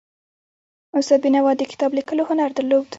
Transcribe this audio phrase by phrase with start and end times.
[0.97, 2.85] استاد بینوا د کتاب لیکلو هنر درلود.